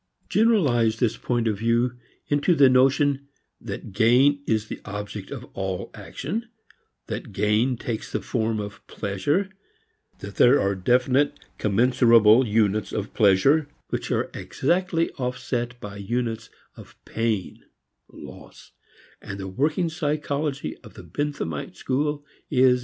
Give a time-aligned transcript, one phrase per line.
[0.29, 1.95] Generalize this point of view
[2.27, 3.27] into the notion
[3.59, 6.49] that gain is the object of all action;
[7.05, 9.51] that gain takes the form of pleasure;
[10.17, 16.95] that there are definite, commensurable units of pleasure, which are exactly offset by units of
[17.05, 17.63] pain
[18.11, 18.71] (loss),
[19.21, 22.79] and the working psychology of the Benthamite school is at hand.